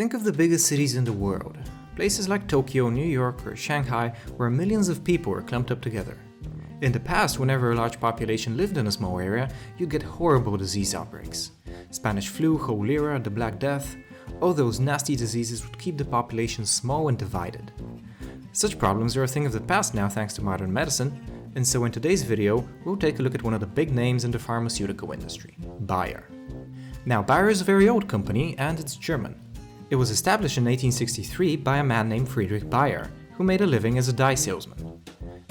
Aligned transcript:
Think 0.00 0.14
of 0.14 0.24
the 0.24 0.32
biggest 0.32 0.66
cities 0.66 0.96
in 0.96 1.04
the 1.04 1.12
world. 1.12 1.58
Places 1.94 2.26
like 2.26 2.48
Tokyo, 2.48 2.88
New 2.88 3.04
York, 3.04 3.46
or 3.46 3.54
Shanghai, 3.54 4.14
where 4.38 4.48
millions 4.48 4.88
of 4.88 5.04
people 5.04 5.30
are 5.34 5.42
clumped 5.42 5.70
up 5.70 5.82
together. 5.82 6.16
In 6.80 6.90
the 6.90 6.98
past, 6.98 7.38
whenever 7.38 7.72
a 7.72 7.74
large 7.74 8.00
population 8.00 8.56
lived 8.56 8.78
in 8.78 8.86
a 8.86 8.92
small 8.92 9.20
area, 9.20 9.50
you'd 9.76 9.90
get 9.90 10.02
horrible 10.02 10.56
disease 10.56 10.94
outbreaks. 10.94 11.50
Spanish 11.90 12.28
flu, 12.28 12.56
cholera, 12.56 13.20
the 13.20 13.28
Black 13.28 13.58
Death, 13.58 13.94
all 14.40 14.54
those 14.54 14.80
nasty 14.80 15.14
diseases 15.14 15.62
would 15.66 15.78
keep 15.78 15.98
the 15.98 16.04
population 16.06 16.64
small 16.64 17.08
and 17.08 17.18
divided. 17.18 17.70
Such 18.52 18.78
problems 18.78 19.18
are 19.18 19.24
a 19.24 19.28
thing 19.28 19.44
of 19.44 19.52
the 19.52 19.60
past 19.60 19.92
now 19.92 20.08
thanks 20.08 20.32
to 20.36 20.42
modern 20.42 20.72
medicine, 20.72 21.12
and 21.56 21.68
so 21.68 21.84
in 21.84 21.92
today's 21.92 22.22
video, 22.22 22.66
we'll 22.86 22.96
take 22.96 23.18
a 23.18 23.22
look 23.22 23.34
at 23.34 23.42
one 23.42 23.52
of 23.52 23.60
the 23.60 23.66
big 23.66 23.94
names 23.94 24.24
in 24.24 24.30
the 24.30 24.38
pharmaceutical 24.38 25.12
industry, 25.12 25.58
Bayer. 25.84 26.26
Now, 27.04 27.22
Bayer 27.22 27.50
is 27.50 27.60
a 27.60 27.64
very 27.64 27.90
old 27.90 28.08
company 28.08 28.56
and 28.56 28.80
it's 28.80 28.96
German. 28.96 29.38
It 29.90 29.96
was 29.96 30.10
established 30.10 30.56
in 30.56 30.66
1863 30.66 31.56
by 31.56 31.78
a 31.78 31.84
man 31.84 32.08
named 32.08 32.28
Friedrich 32.28 32.70
Bayer, 32.70 33.10
who 33.32 33.42
made 33.42 33.60
a 33.60 33.66
living 33.66 33.98
as 33.98 34.06
a 34.06 34.12
dye 34.12 34.36
salesman. 34.36 35.02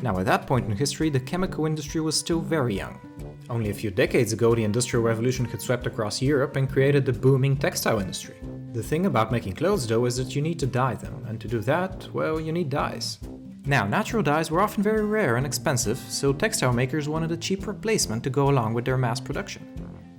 Now, 0.01 0.17
at 0.17 0.25
that 0.27 0.47
point 0.47 0.65
in 0.65 0.71
history, 0.71 1.09
the 1.09 1.19
chemical 1.19 1.65
industry 1.65 1.99
was 1.99 2.17
still 2.17 2.39
very 2.39 2.73
young. 2.73 3.01
Only 3.49 3.69
a 3.69 3.73
few 3.73 3.91
decades 3.91 4.31
ago, 4.31 4.55
the 4.55 4.63
Industrial 4.63 5.03
Revolution 5.03 5.43
had 5.43 5.61
swept 5.61 5.87
across 5.87 6.21
Europe 6.21 6.55
and 6.55 6.71
created 6.71 7.05
the 7.05 7.11
booming 7.11 7.57
textile 7.57 7.99
industry. 7.99 8.35
The 8.71 8.81
thing 8.81 9.07
about 9.07 9.29
making 9.29 9.55
clothes, 9.55 9.85
though, 9.85 10.05
is 10.05 10.15
that 10.15 10.33
you 10.33 10.41
need 10.41 10.59
to 10.59 10.67
dye 10.67 10.95
them, 10.95 11.25
and 11.27 11.41
to 11.41 11.49
do 11.49 11.59
that, 11.59 12.07
well, 12.13 12.39
you 12.39 12.53
need 12.53 12.69
dyes. 12.69 13.19
Now, 13.65 13.85
natural 13.85 14.23
dyes 14.23 14.49
were 14.49 14.61
often 14.61 14.81
very 14.81 15.03
rare 15.03 15.35
and 15.35 15.45
expensive, 15.45 15.97
so 15.97 16.31
textile 16.31 16.71
makers 16.71 17.09
wanted 17.09 17.33
a 17.33 17.37
cheap 17.37 17.67
replacement 17.67 18.23
to 18.23 18.29
go 18.29 18.49
along 18.49 18.73
with 18.73 18.85
their 18.85 18.97
mass 18.97 19.19
production. 19.19 19.67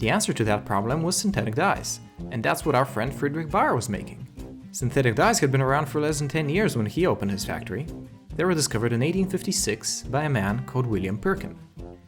The 0.01 0.09
answer 0.09 0.33
to 0.33 0.45
that 0.45 0.65
problem 0.65 1.03
was 1.03 1.15
synthetic 1.15 1.55
dyes, 1.55 2.01
and 2.31 2.43
that's 2.43 2.65
what 2.65 2.75
our 2.75 2.87
friend 2.87 3.15
Friedrich 3.15 3.51
Bayer 3.51 3.75
was 3.75 3.91
making. 3.91 4.27
Synthetic 4.73 5.15
dyes 5.15 5.39
had 5.39 5.53
been 5.53 5.61
around 5.61 5.91
for 5.91 6.01
less 6.01 6.21
than 6.21 6.29
10 6.29 6.49
years 6.49 6.75
when 6.75 6.87
he 6.87 7.07
opened 7.07 7.31
his 7.31 7.45
factory. 7.45 7.87
They 8.35 8.47
were 8.47 8.55
discovered 8.55 8.95
in 8.95 9.01
1856 9.01 10.05
by 10.05 10.25
a 10.25 10.31
man 10.31 10.65
called 10.65 10.87
William 10.87 11.19
Perkin. 11.19 11.55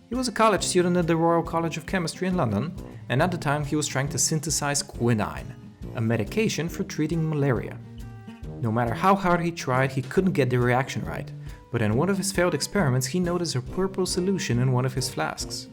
He 0.09 0.15
was 0.15 0.27
a 0.27 0.33
college 0.33 0.63
student 0.63 0.97
at 0.97 1.07
the 1.07 1.17
Royal 1.17 1.43
College 1.43 1.77
of 1.77 1.85
Chemistry 1.85 2.29
in 2.29 2.37
London, 2.37 2.75
and 3.11 3.21
at 3.23 3.31
the 3.31 3.37
time 3.37 3.63
he 3.63 3.77
was 3.77 3.87
trying 3.87 4.09
to 4.09 4.19
synthesize 4.19 4.83
quinine, 4.83 5.55
a 5.95 6.01
medication 6.01 6.71
for 6.71 6.85
treating 6.85 7.29
malaria. 7.29 7.77
No 8.63 8.73
matter 8.73 8.95
how 8.95 9.15
hard 9.15 9.43
he 9.43 9.53
tried, 9.53 9.93
he 9.93 10.01
couldn't 10.01 10.33
get 10.33 10.49
the 10.49 10.59
reaction 10.59 11.05
right, 11.05 11.31
but 11.71 11.83
in 11.83 11.99
one 11.99 12.09
of 12.09 12.17
his 12.17 12.33
failed 12.33 12.55
experiments, 12.55 13.09
he 13.09 13.21
noticed 13.21 13.55
a 13.55 13.61
purple 13.61 14.07
solution 14.07 14.61
in 14.61 14.73
one 14.73 14.87
of 14.87 14.95
his 14.95 15.11
flasks. 15.11 15.69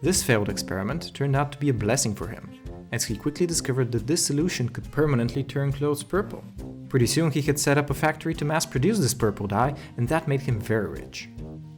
This 0.00 0.22
failed 0.22 0.48
experiment 0.48 1.12
turned 1.12 1.34
out 1.34 1.50
to 1.52 1.58
be 1.58 1.70
a 1.70 1.74
blessing 1.74 2.14
for 2.14 2.28
him, 2.28 2.52
as 2.92 3.04
he 3.04 3.16
quickly 3.16 3.46
discovered 3.46 3.90
that 3.92 4.06
this 4.06 4.24
solution 4.24 4.68
could 4.68 4.90
permanently 4.92 5.42
turn 5.42 5.72
clothes 5.72 6.04
purple. 6.04 6.44
Pretty 6.88 7.06
soon, 7.06 7.32
he 7.32 7.42
had 7.42 7.58
set 7.58 7.78
up 7.78 7.90
a 7.90 7.94
factory 7.94 8.32
to 8.34 8.44
mass 8.44 8.64
produce 8.64 8.98
this 8.98 9.12
purple 9.12 9.48
dye, 9.48 9.74
and 9.96 10.08
that 10.08 10.28
made 10.28 10.40
him 10.40 10.60
very 10.60 10.88
rich. 10.88 11.28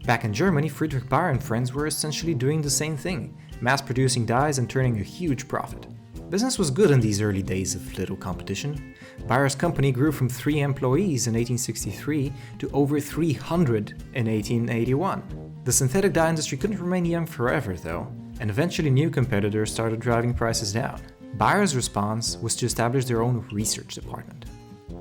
Back 0.04 0.24
in 0.24 0.34
Germany, 0.34 0.68
Friedrich 0.68 1.08
Bayer 1.08 1.30
and 1.30 1.42
friends 1.42 1.72
were 1.72 1.86
essentially 1.86 2.34
doing 2.34 2.60
the 2.60 2.70
same 2.70 2.96
thing 2.96 3.36
mass 3.62 3.82
producing 3.82 4.24
dyes 4.24 4.58
and 4.58 4.68
turning 4.68 4.98
a 4.98 5.02
huge 5.02 5.46
profit. 5.46 5.86
Business 6.30 6.58
was 6.58 6.70
good 6.70 6.90
in 6.90 7.00
these 7.00 7.20
early 7.20 7.42
days 7.42 7.74
of 7.74 7.98
little 7.98 8.16
competition. 8.16 8.94
Bayer's 9.26 9.54
company 9.54 9.92
grew 9.92 10.12
from 10.12 10.28
3 10.28 10.60
employees 10.60 11.26
in 11.26 11.34
1863 11.34 12.32
to 12.58 12.70
over 12.70 13.00
300 13.00 13.90
in 14.14 14.26
1881. 14.26 15.49
The 15.62 15.72
synthetic 15.72 16.14
dye 16.14 16.30
industry 16.30 16.56
couldn't 16.56 16.80
remain 16.80 17.04
young 17.04 17.26
forever, 17.26 17.74
though, 17.74 18.10
and 18.40 18.48
eventually 18.48 18.88
new 18.88 19.10
competitors 19.10 19.70
started 19.70 20.00
driving 20.00 20.32
prices 20.32 20.72
down. 20.72 21.00
Bayer's 21.36 21.76
response 21.76 22.38
was 22.38 22.56
to 22.56 22.66
establish 22.66 23.04
their 23.04 23.22
own 23.22 23.46
research 23.52 23.94
department. 23.94 24.46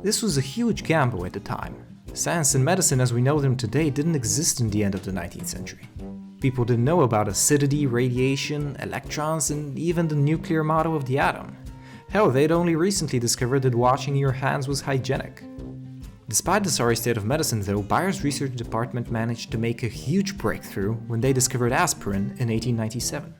This 0.03 0.21
was 0.21 0.37
a 0.37 0.41
huge 0.41 0.83
gamble 0.83 1.25
at 1.25 1.31
the 1.31 1.39
time. 1.39 1.75
Science 2.13 2.55
and 2.55 2.65
medicine 2.65 2.99
as 2.99 3.13
we 3.13 3.21
know 3.21 3.39
them 3.39 3.55
today 3.55 3.89
didn't 3.89 4.15
exist 4.15 4.59
in 4.59 4.69
the 4.69 4.83
end 4.83 4.95
of 4.95 5.05
the 5.05 5.11
19th 5.11 5.47
century. 5.47 5.87
People 6.41 6.65
didn't 6.65 6.85
know 6.85 7.01
about 7.01 7.27
acidity, 7.29 7.85
radiation, 7.85 8.75
electrons, 8.81 9.51
and 9.51 9.77
even 9.79 10.07
the 10.07 10.15
nuclear 10.15 10.63
model 10.63 10.95
of 10.95 11.05
the 11.05 11.19
atom. 11.19 11.55
Hell, 12.09 12.31
they'd 12.31 12.51
only 12.51 12.75
recently 12.75 13.19
discovered 13.19 13.61
that 13.61 13.75
washing 13.75 14.15
your 14.15 14.31
hands 14.31 14.67
was 14.67 14.81
hygienic. 14.81 15.43
Despite 16.29 16.63
the 16.63 16.69
sorry 16.69 16.95
state 16.95 17.17
of 17.17 17.25
medicine, 17.25 17.61
though, 17.61 17.81
Bayer's 17.81 18.23
research 18.23 18.55
department 18.55 19.09
managed 19.09 19.49
to 19.49 19.57
make 19.57 19.81
a 19.81 19.87
huge 19.87 20.37
breakthrough 20.37 20.93
when 21.07 21.19
they 21.19 21.33
discovered 21.33 21.71
aspirin 21.71 22.35
in 22.37 22.49
1897. 22.49 23.33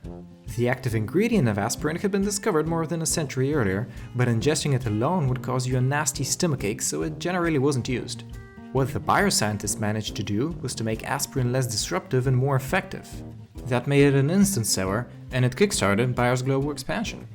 The 0.56 0.68
active 0.68 0.96
ingredient 0.96 1.48
of 1.48 1.56
aspirin 1.56 1.94
had 1.94 2.10
been 2.10 2.24
discovered 2.24 2.66
more 2.66 2.88
than 2.88 3.02
a 3.02 3.06
century 3.06 3.54
earlier, 3.54 3.86
but 4.16 4.26
ingesting 4.26 4.74
it 4.74 4.86
alone 4.86 5.28
would 5.28 5.40
cause 5.40 5.68
you 5.68 5.76
a 5.76 5.80
nasty 5.80 6.24
stomachache, 6.24 6.82
so 6.82 7.02
it 7.02 7.20
generally 7.20 7.60
wasn't 7.60 7.88
used. 7.88 8.24
What 8.72 8.92
the 8.92 8.98
Bayer 8.98 9.30
scientists 9.30 9.78
managed 9.78 10.16
to 10.16 10.24
do 10.24 10.58
was 10.60 10.74
to 10.74 10.82
make 10.82 11.08
aspirin 11.08 11.52
less 11.52 11.68
disruptive 11.68 12.26
and 12.26 12.36
more 12.36 12.56
effective. 12.56 13.08
That 13.66 13.86
made 13.86 14.02
it 14.02 14.18
an 14.18 14.30
instant 14.30 14.66
seller, 14.66 15.06
and 15.30 15.44
it 15.44 15.54
kickstarted 15.54 16.16
Bayer's 16.16 16.42
global 16.42 16.72
expansion. 16.72 17.28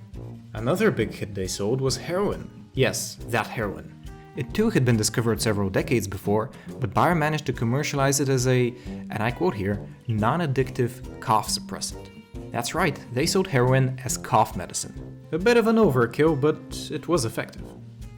Another 0.53 0.91
big 0.91 1.13
hit 1.13 1.33
they 1.33 1.47
sold 1.47 1.79
was 1.79 1.95
heroin. 1.95 2.67
Yes, 2.73 3.17
that 3.29 3.47
heroin. 3.47 3.94
It 4.35 4.53
too 4.53 4.69
had 4.69 4.83
been 4.83 4.97
discovered 4.97 5.41
several 5.41 5.69
decades 5.69 6.07
before, 6.07 6.49
but 6.79 6.93
Bayer 6.93 7.15
managed 7.15 7.45
to 7.45 7.53
commercialize 7.53 8.19
it 8.19 8.27
as 8.27 8.47
a, 8.47 8.73
and 8.85 9.23
I 9.23 9.31
quote 9.31 9.53
here, 9.53 9.87
non 10.07 10.41
addictive 10.41 11.19
cough 11.21 11.47
suppressant. 11.47 12.09
That's 12.51 12.75
right, 12.75 12.99
they 13.13 13.25
sold 13.25 13.47
heroin 13.47 13.99
as 14.03 14.17
cough 14.17 14.55
medicine. 14.57 15.19
A 15.31 15.37
bit 15.37 15.57
of 15.57 15.67
an 15.67 15.77
overkill, 15.77 16.39
but 16.39 16.57
it 16.91 17.07
was 17.07 17.25
effective. 17.25 17.63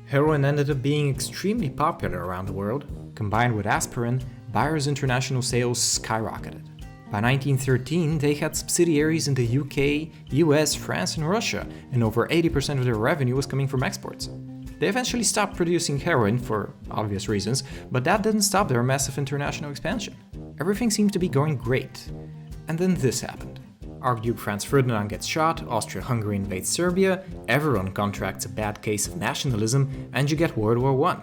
Heroin 0.06 0.46
ended 0.46 0.70
up 0.70 0.82
being 0.82 1.10
extremely 1.10 1.70
popular 1.70 2.26
around 2.26 2.48
the 2.48 2.54
world. 2.54 2.86
Combined 3.14 3.56
with 3.56 3.66
aspirin, 3.66 4.22
Bayer's 4.54 4.88
international 4.88 5.42
sales 5.42 5.80
skyrocketed. 5.80 6.66
By 7.10 7.22
1913, 7.22 8.18
they 8.18 8.34
had 8.34 8.56
subsidiaries 8.56 9.28
in 9.28 9.34
the 9.34 9.60
UK, 9.60 10.10
US, 10.34 10.76
France, 10.76 11.18
and 11.18 11.30
Russia, 11.30 11.68
and 11.92 12.04
over 12.04 12.28
80% 12.28 12.80
of 12.80 12.86
their 12.86 12.96
revenue 12.96 13.36
was 13.36 13.46
coming 13.46 13.68
from 13.68 13.84
exports. 13.84 14.30
They 14.80 14.88
eventually 14.88 15.24
stopped 15.24 15.56
producing 15.56 16.00
heroin 16.00 16.38
for 16.38 16.74
obvious 16.92 17.28
reasons, 17.28 17.64
but 17.92 18.04
that 18.04 18.22
didn't 18.22 18.42
stop 18.42 18.68
their 18.68 18.84
massive 18.84 19.18
international 19.18 19.72
expansion. 19.72 20.16
Everything 20.60 20.92
seemed 20.92 21.14
to 21.14 21.20
be 21.20 21.30
going 21.30 21.58
great. 21.58 22.12
And 22.68 22.78
then 22.78 22.96
this 22.96 23.22
happened. 23.22 23.60
Archduke 24.02 24.38
Franz 24.38 24.64
Ferdinand 24.64 25.08
gets 25.08 25.26
shot, 25.26 25.68
Austria 25.68 26.04
Hungary 26.04 26.36
invades 26.36 26.70
Serbia, 26.70 27.24
everyone 27.48 27.92
contracts 27.92 28.46
a 28.46 28.50
bad 28.50 28.82
case 28.82 29.08
of 29.08 29.18
nationalism, 29.18 30.10
and 30.14 30.30
you 30.30 30.38
get 30.38 30.56
World 30.56 30.78
War 30.78 31.08
I. 31.08 31.20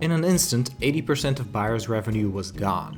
In 0.00 0.12
an 0.12 0.24
instant, 0.24 0.78
80% 0.80 1.40
of 1.40 1.52
Bayer's 1.52 1.88
revenue 1.88 2.30
was 2.30 2.52
gone. 2.52 2.96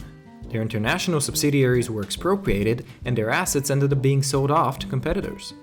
Their 0.48 0.62
international 0.62 1.20
subsidiaries 1.20 1.90
were 1.90 2.02
expropriated, 2.02 2.86
and 3.04 3.16
their 3.16 3.30
assets 3.30 3.70
ended 3.70 3.92
up 3.92 4.02
being 4.02 4.22
sold 4.22 4.50
off 4.50 4.78
to 4.80 4.86
competitors. 4.86 5.54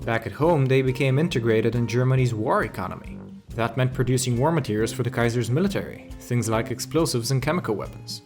Back 0.00 0.26
at 0.26 0.32
home, 0.32 0.66
they 0.66 0.82
became 0.82 1.18
integrated 1.18 1.74
in 1.74 1.86
Germany's 1.86 2.34
war 2.34 2.64
economy. 2.64 3.18
That 3.54 3.76
meant 3.76 3.94
producing 3.94 4.36
war 4.36 4.50
materials 4.50 4.92
for 4.92 5.04
the 5.04 5.10
Kaiser's 5.10 5.50
military, 5.50 6.10
things 6.20 6.48
like 6.48 6.72
explosives 6.72 7.30
and 7.30 7.40
chemical 7.40 7.76
weapons. 7.76 8.22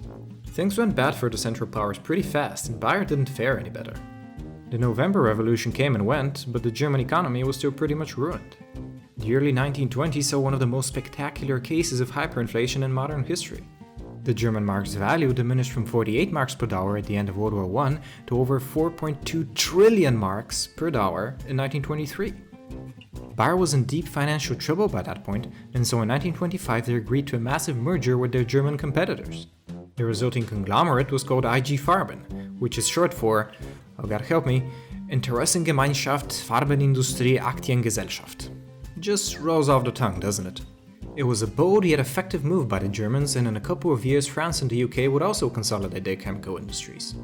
Things 0.47 0.79
went 0.79 0.97
bad 0.97 1.15
for 1.15 1.29
the 1.29 1.37
Central 1.37 1.69
Powers 1.69 1.99
pretty 1.99 2.23
fast, 2.23 2.69
and 2.69 2.81
Bayer 2.81 3.05
didn't 3.05 3.29
fare 3.29 3.61
any 3.61 3.69
better. 3.69 3.93
The 4.71 4.79
November 4.79 5.21
Revolution 5.23 5.71
came 5.71 5.95
and 5.95 6.07
went, 6.07 6.47
but 6.49 6.63
the 6.63 6.71
German 6.71 7.01
economy 7.01 7.45
was 7.45 7.57
still 7.57 7.71
pretty 7.71 7.95
much 7.95 8.17
ruined. 8.17 8.57
The 9.19 9.37
early 9.37 9.53
1920s 9.53 10.25
saw 10.25 10.39
one 10.39 10.55
of 10.55 10.61
the 10.61 10.67
most 10.67 10.89
spectacular 10.89 11.61
cases 11.61 12.01
of 12.01 12.11
hyperinflation 12.11 12.83
in 12.83 12.93
modern 12.93 13.23
history. 13.23 13.65
The 14.25 14.35
German 14.35 14.65
mark's 14.65 14.95
value 14.95 15.33
diminished 15.33 15.73
from 15.73 15.87
48 15.87 16.33
marks 16.33 16.55
per 16.55 16.67
dollar 16.67 16.97
at 16.97 17.05
the 17.05 17.17
end 17.17 17.29
of 17.29 17.37
World 17.37 17.55
War 17.55 17.87
I 17.87 17.99
to 18.27 18.39
over 18.39 18.61
4.2 18.61 19.55
trillion 19.55 20.17
marks 20.17 20.67
per 20.67 20.91
dollar 20.91 21.37
in 21.47 21.57
1923. 21.57 22.35
Bayer 23.39 23.57
was 23.57 23.73
in 23.73 23.85
deep 23.85 24.09
financial 24.09 24.57
trouble 24.57 24.89
by 24.89 25.01
that 25.03 25.23
point, 25.23 25.47
and 25.73 25.87
so 25.87 26.03
in 26.03 26.09
1925 26.09 26.87
they 26.87 26.95
agreed 26.95 27.25
to 27.29 27.37
a 27.37 27.41
massive 27.41 27.77
merger 27.77 28.19
with 28.19 28.33
their 28.33 28.43
German 28.43 28.77
competitors. 28.77 29.47
The 29.95 30.05
resulting 30.05 30.45
conglomerate 30.45 31.13
was 31.13 31.23
called 31.23 31.45
IG 31.45 31.79
Farben, 31.79 32.59
which 32.59 32.79
is 32.79 32.89
short 32.89 33.15
for 33.15 33.53
oh 34.01 34.09
God 34.09 34.23
help 34.23 34.45
me, 34.45 34.65
Interessengemeinschaft 35.09 36.33
Farbenindustrie 36.49 37.39
Aktiengesellschaft. 37.39 38.51
Just 38.99 39.39
rolls 39.39 39.69
off 39.69 39.85
the 39.85 39.93
tongue, 39.93 40.19
doesn't 40.19 40.47
it? 40.47 40.61
It 41.15 41.23
was 41.23 41.43
a 41.43 41.47
bold 41.47 41.85
yet 41.85 42.01
effective 42.01 42.45
move 42.45 42.67
by 42.67 42.81
the 42.81 42.89
Germans, 42.89 43.37
and 43.37 43.47
in 43.47 43.57
a 43.57 43.61
couple 43.61 43.93
of 43.93 44.05
years, 44.05 44.27
France 44.27 44.63
and 44.63 44.71
the 44.71 44.83
UK 44.83 45.13
would 45.13 45.23
also 45.23 45.49
consolidate 45.49 46.03
their 46.03 46.17
chemical 46.17 46.57
industries. 46.57 47.15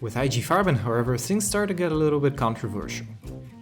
With 0.00 0.16
IG 0.16 0.34
Farben, 0.44 0.76
however, 0.76 1.18
things 1.18 1.44
started 1.44 1.76
to 1.76 1.82
get 1.82 1.90
a 1.90 1.96
little 1.96 2.20
bit 2.20 2.36
controversial. 2.36 3.06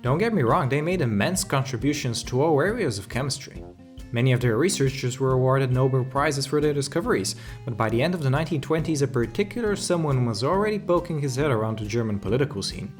Don't 0.06 0.18
get 0.18 0.32
me 0.32 0.44
wrong, 0.44 0.68
they 0.68 0.80
made 0.80 1.00
immense 1.00 1.42
contributions 1.42 2.22
to 2.22 2.40
all 2.40 2.60
areas 2.60 2.96
of 2.96 3.08
chemistry. 3.08 3.64
Many 4.12 4.30
of 4.30 4.38
their 4.40 4.56
researchers 4.56 5.18
were 5.18 5.32
awarded 5.32 5.72
Nobel 5.72 6.04
Prizes 6.04 6.46
for 6.46 6.60
their 6.60 6.72
discoveries, 6.72 7.34
but 7.64 7.76
by 7.76 7.88
the 7.88 8.00
end 8.00 8.14
of 8.14 8.22
the 8.22 8.28
1920s, 8.28 9.02
a 9.02 9.08
particular 9.08 9.74
someone 9.74 10.24
was 10.24 10.44
already 10.44 10.78
poking 10.78 11.20
his 11.20 11.34
head 11.34 11.50
around 11.50 11.80
the 11.80 11.86
German 11.86 12.20
political 12.20 12.62
scene. 12.62 12.92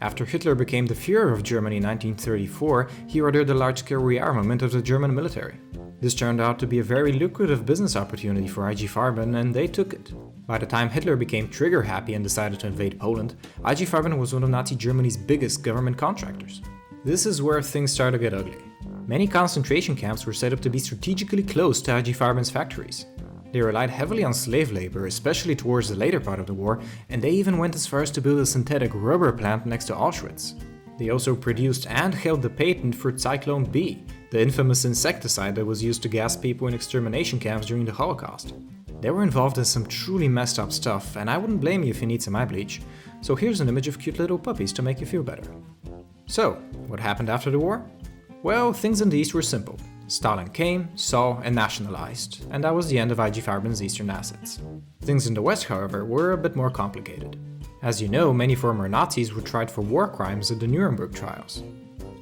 After 0.00 0.24
Hitler 0.24 0.54
became 0.54 0.86
the 0.86 0.94
Fuhrer 0.94 1.32
of 1.32 1.42
Germany 1.42 1.78
in 1.78 1.82
1934, 1.82 2.88
he 3.08 3.20
ordered 3.20 3.50
a 3.50 3.54
large 3.54 3.80
scale 3.80 4.00
rearmament 4.00 4.62
of 4.62 4.70
the 4.70 4.80
German 4.80 5.12
military. 5.12 5.56
This 6.00 6.14
turned 6.14 6.40
out 6.40 6.60
to 6.60 6.68
be 6.68 6.78
a 6.78 6.84
very 6.84 7.14
lucrative 7.14 7.66
business 7.66 7.96
opportunity 7.96 8.46
for 8.46 8.70
IG 8.70 8.88
Farben, 8.88 9.40
and 9.40 9.52
they 9.52 9.66
took 9.66 9.92
it. 9.92 10.12
By 10.46 10.58
the 10.58 10.66
time 10.66 10.90
Hitler 10.90 11.16
became 11.16 11.48
trigger 11.48 11.82
happy 11.82 12.12
and 12.12 12.22
decided 12.22 12.60
to 12.60 12.66
invade 12.66 13.00
Poland, 13.00 13.34
IG 13.60 13.88
Farben 13.88 14.18
was 14.18 14.34
one 14.34 14.42
of 14.42 14.50
Nazi 14.50 14.76
Germany's 14.76 15.16
biggest 15.16 15.62
government 15.62 15.96
contractors. 15.96 16.60
This 17.02 17.24
is 17.24 17.40
where 17.40 17.62
things 17.62 17.92
start 17.92 18.12
to 18.12 18.18
get 18.18 18.34
ugly. 18.34 18.58
Many 19.06 19.26
concentration 19.26 19.96
camps 19.96 20.26
were 20.26 20.34
set 20.34 20.52
up 20.52 20.60
to 20.60 20.68
be 20.68 20.78
strategically 20.78 21.42
close 21.42 21.80
to 21.82 21.96
IG 21.96 22.08
Farben's 22.08 22.50
factories. 22.50 23.06
They 23.52 23.62
relied 23.62 23.88
heavily 23.88 24.22
on 24.22 24.34
slave 24.34 24.70
labor, 24.70 25.06
especially 25.06 25.56
towards 25.56 25.88
the 25.88 25.96
later 25.96 26.20
part 26.20 26.40
of 26.40 26.46
the 26.46 26.54
war, 26.54 26.80
and 27.08 27.22
they 27.22 27.30
even 27.30 27.56
went 27.56 27.74
as 27.74 27.86
far 27.86 28.02
as 28.02 28.10
to 28.10 28.20
build 28.20 28.40
a 28.40 28.46
synthetic 28.46 28.90
rubber 28.94 29.32
plant 29.32 29.64
next 29.64 29.86
to 29.86 29.94
Auschwitz. 29.94 30.60
They 30.98 31.08
also 31.08 31.34
produced 31.34 31.86
and 31.88 32.14
held 32.14 32.42
the 32.42 32.50
patent 32.50 32.94
for 32.94 33.12
Zyklon 33.12 33.70
B, 33.72 34.04
the 34.30 34.42
infamous 34.42 34.84
insecticide 34.84 35.54
that 35.54 35.64
was 35.64 35.82
used 35.82 36.02
to 36.02 36.08
gas 36.08 36.36
people 36.36 36.68
in 36.68 36.74
extermination 36.74 37.38
camps 37.38 37.66
during 37.66 37.84
the 37.86 37.92
Holocaust. 37.92 38.54
They 39.00 39.10
were 39.10 39.22
involved 39.22 39.58
in 39.58 39.64
some 39.64 39.86
truly 39.86 40.28
messed 40.28 40.58
up 40.58 40.72
stuff, 40.72 41.16
and 41.16 41.28
I 41.28 41.38
wouldn't 41.38 41.60
blame 41.60 41.82
you 41.82 41.90
if 41.90 42.00
you 42.00 42.06
need 42.06 42.22
some 42.22 42.36
eye 42.36 42.44
bleach. 42.44 42.80
So 43.20 43.34
here's 43.34 43.60
an 43.60 43.68
image 43.68 43.88
of 43.88 43.98
cute 43.98 44.18
little 44.18 44.38
puppies 44.38 44.72
to 44.74 44.82
make 44.82 45.00
you 45.00 45.06
feel 45.06 45.22
better. 45.22 45.44
So, 46.26 46.54
what 46.86 47.00
happened 47.00 47.30
after 47.30 47.50
the 47.50 47.58
war? 47.58 47.84
Well, 48.42 48.72
things 48.72 49.00
in 49.00 49.10
the 49.10 49.18
East 49.18 49.34
were 49.34 49.42
simple. 49.42 49.78
Stalin 50.06 50.50
came, 50.50 50.90
saw, 50.96 51.40
and 51.40 51.54
nationalized, 51.54 52.44
and 52.50 52.62
that 52.62 52.74
was 52.74 52.88
the 52.88 52.98
end 52.98 53.10
of 53.10 53.18
IG 53.18 53.42
Farben's 53.42 53.82
eastern 53.82 54.10
assets. 54.10 54.60
Things 55.00 55.26
in 55.26 55.32
the 55.32 55.40
West, 55.40 55.64
however, 55.64 56.04
were 56.04 56.32
a 56.32 56.38
bit 56.38 56.54
more 56.54 56.70
complicated. 56.70 57.38
As 57.82 58.02
you 58.02 58.08
know, 58.08 58.32
many 58.32 58.54
former 58.54 58.88
Nazis 58.88 59.32
were 59.32 59.40
tried 59.40 59.70
for 59.70 59.80
war 59.80 60.08
crimes 60.08 60.50
at 60.50 60.60
the 60.60 60.66
Nuremberg 60.66 61.14
trials. 61.14 61.62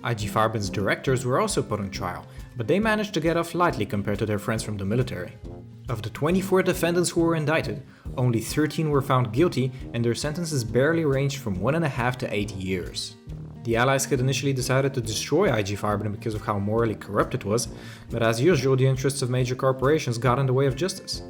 IG 0.05 0.29
Farben's 0.29 0.71
directors 0.71 1.25
were 1.25 1.41
also 1.41 1.63
put 1.63 1.81
on 1.81 1.91
trial, 1.91 2.27
but 2.57 2.69
they 2.69 2.79
managed 2.79 3.15
to 3.15 3.21
get 3.21 3.37
off 3.37 3.55
lightly 3.55 3.87
compared 3.87 4.19
to 4.19 4.27
their 4.27 4.39
friends 4.39 4.63
from 4.63 4.77
the 4.77 4.85
military. 4.85 5.37
Of 5.89 6.03
the 6.03 6.11
24 6.11 6.63
defendants 6.63 7.11
who 7.11 7.23
were 7.23 7.35
indicted, 7.35 7.83
only 8.17 8.41
13 8.41 8.89
were 8.91 9.03
found 9.03 9.33
guilty, 9.33 9.73
and 9.93 10.05
their 10.05 10.15
sentences 10.15 10.63
barely 10.63 11.05
ranged 11.05 11.39
from 11.39 11.59
1.5 11.59 12.17
to 12.17 12.33
8 12.33 12.53
years. 12.53 13.17
The 13.65 13.77
Allies 13.77 14.05
had 14.05 14.21
initially 14.21 14.53
decided 14.53 14.95
to 14.95 15.01
destroy 15.01 15.53
IG 15.53 15.79
Farben 15.79 16.11
because 16.13 16.35
of 16.35 16.43
how 16.43 16.59
morally 16.59 16.95
corrupt 16.95 17.35
it 17.35 17.45
was, 17.45 17.69
but 18.11 18.23
as 18.23 18.41
usual, 18.41 18.77
the 18.77 18.87
interests 18.87 19.23
of 19.23 19.31
major 19.31 19.55
corporations 19.55 20.19
got 20.19 20.39
in 20.39 20.47
the 20.47 20.53
way 20.53 20.67
of 20.67 20.77
justice. 20.77 21.23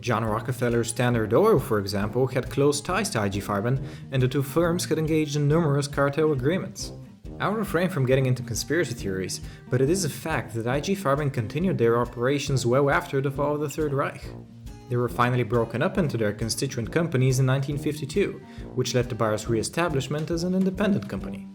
John 0.00 0.24
Rockefeller's 0.24 0.88
Standard 0.88 1.32
Oil, 1.32 1.58
for 1.58 1.78
example, 1.78 2.26
had 2.26 2.50
close 2.50 2.80
ties 2.80 3.10
to 3.10 3.24
IG 3.24 3.42
Farben, 3.42 3.82
and 4.12 4.22
the 4.22 4.28
two 4.28 4.42
firms 4.42 4.86
had 4.86 4.98
engaged 4.98 5.36
in 5.36 5.48
numerous 5.48 5.88
cartel 5.88 6.32
agreements. 6.32 6.92
I'll 7.40 7.52
refrain 7.52 7.88
from 7.88 8.06
getting 8.06 8.26
into 8.26 8.42
conspiracy 8.42 8.94
theories, 8.94 9.40
but 9.70 9.80
it 9.80 9.90
is 9.90 10.04
a 10.04 10.08
fact 10.08 10.54
that 10.54 10.66
IG 10.66 10.98
Farben 10.98 11.32
continued 11.32 11.78
their 11.78 12.00
operations 12.00 12.66
well 12.66 12.90
after 12.90 13.20
the 13.20 13.30
fall 13.30 13.54
of 13.54 13.60
the 13.60 13.70
Third 13.70 13.92
Reich. 13.92 14.24
They 14.88 14.96
were 14.96 15.08
finally 15.08 15.42
broken 15.42 15.82
up 15.82 15.98
into 15.98 16.16
their 16.16 16.32
constituent 16.32 16.90
companies 16.90 17.38
in 17.38 17.46
1952, 17.46 18.40
which 18.74 18.94
led 18.94 19.08
to 19.08 19.14
Bayer's 19.14 19.48
re 19.48 19.60
establishment 19.60 20.30
as 20.30 20.44
an 20.44 20.54
independent 20.54 21.08
company. 21.08 21.46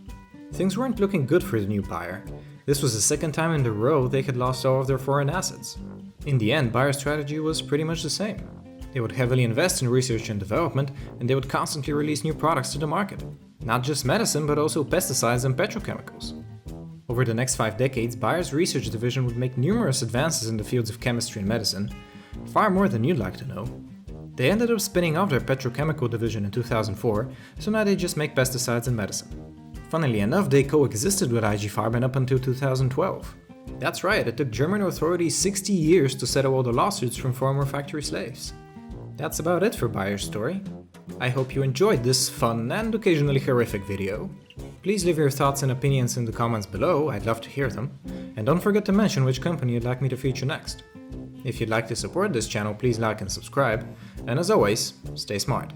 Things 0.54 0.78
weren't 0.78 1.00
looking 1.00 1.26
good 1.26 1.44
for 1.44 1.60
the 1.60 1.68
new 1.68 1.82
Bayer. 1.82 2.24
This 2.66 2.82
was 2.82 2.94
the 2.94 3.02
second 3.02 3.34
time 3.34 3.54
in 3.54 3.66
a 3.66 3.72
row 3.72 4.08
they 4.08 4.22
had 4.22 4.38
lost 4.38 4.66
all 4.66 4.80
of 4.80 4.88
their 4.88 5.00
foreign 5.00 5.30
assets. 5.30 5.78
In 6.26 6.38
the 6.38 6.54
end, 6.54 6.72
Bayer's 6.72 7.00
strategy 7.00 7.40
was 7.40 7.62
pretty 7.62 7.84
much 7.84 8.04
the 8.04 8.10
same. 8.10 8.48
They 8.94 9.00
would 9.00 9.12
heavily 9.12 9.44
invest 9.44 9.82
in 9.82 9.90
research 9.90 10.30
and 10.30 10.40
development, 10.40 10.92
and 11.20 11.28
they 11.28 11.36
would 11.36 11.50
constantly 11.50 11.94
release 11.94 12.24
new 12.24 12.34
products 12.34 12.72
to 12.74 12.78
the 12.78 12.88
market. 12.88 13.24
Not 13.64 13.84
just 13.84 14.06
medicine, 14.06 14.46
but 14.46 14.58
also 14.58 14.84
pesticides 14.84 15.46
and 15.46 15.56
petrochemicals. 15.56 16.44
Over 17.10 17.26
the 17.26 17.34
next 17.34 17.56
five 17.56 17.78
decades, 17.78 18.16
Bayer's 18.16 18.54
research 18.54 18.90
division 18.90 19.26
would 19.26 19.38
make 19.38 19.58
numerous 19.58 20.02
advances 20.02 20.50
in 20.50 20.58
the 20.58 20.64
fields 20.64 20.90
of 20.90 21.00
chemistry 21.00 21.40
and 21.40 21.48
medicine, 21.48 21.94
far 22.48 22.70
more 22.70 22.88
than 22.90 23.04
you'd 23.04 23.20
like 23.20 23.38
to 23.38 23.48
know. 23.48 23.66
They 24.36 24.50
ended 24.50 24.72
up 24.72 24.82
spinning 24.82 25.16
off 25.18 25.30
their 25.30 25.40
petrochemical 25.40 26.10
division 26.10 26.44
in 26.44 26.52
2004, 26.52 27.30
so 27.60 27.72
now 27.72 27.84
they 27.84 27.96
just 27.96 28.18
make 28.18 28.36
pesticides 28.36 28.88
and 28.88 28.98
medicine. 28.98 29.72
Funnily 29.90 30.22
enough, 30.22 30.50
they 30.50 30.64
coexisted 30.64 31.32
with 31.32 31.44
IG 31.44 31.70
Farben 31.70 32.04
up 32.04 32.16
until 32.16 32.40
2012. 32.40 33.36
That's 33.80 34.04
right, 34.04 34.28
it 34.28 34.36
took 34.38 34.50
German 34.50 34.82
authorities 34.82 35.38
60 35.38 35.72
years 35.72 36.16
to 36.16 36.26
settle 36.26 36.56
all 36.56 36.64
the 36.64 36.72
lawsuits 36.72 37.16
from 37.16 37.32
former 37.32 37.66
factory 37.66 38.02
slaves. 38.02 38.54
That's 39.18 39.40
about 39.40 39.62
it 39.62 39.76
for 39.76 39.88
Bayer's 39.88 40.24
story. 40.24 40.62
I 41.20 41.30
hope 41.30 41.56
you 41.56 41.64
enjoyed 41.64 42.04
this 42.04 42.30
fun 42.30 42.72
and 42.72 42.94
occasionally 42.96 43.40
horrific 43.40 43.84
video. 43.86 44.30
Please 44.84 45.06
leave 45.06 45.18
your 45.18 45.30
thoughts 45.30 45.64
and 45.64 45.72
opinions 45.72 46.18
in 46.18 46.26
the 46.26 46.32
comments 46.32 46.66
below, 46.68 47.10
I'd 47.10 47.26
love 47.26 47.42
to 47.42 47.50
hear 47.50 47.70
them. 47.70 47.98
And 48.36 48.46
don't 48.46 48.60
forget 48.60 48.86
to 48.86 48.92
mention 48.92 49.24
which 49.24 49.42
company 49.42 49.74
you'd 49.74 49.84
like 49.84 50.02
me 50.02 50.10
to 50.10 50.18
feature 50.18 50.46
next. 50.46 50.84
If 51.44 51.60
you'd 51.60 51.70
like 51.70 51.88
to 51.90 51.96
support 51.96 52.34
this 52.34 52.48
channel, 52.48 52.74
please 52.74 53.00
like 53.00 53.22
and 53.22 53.32
subscribe. 53.32 53.86
And 54.28 54.40
as 54.40 54.50
always, 54.50 54.94
stay 55.16 55.40
smart. 55.40 55.74